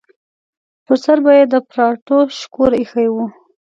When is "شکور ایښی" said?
2.39-3.07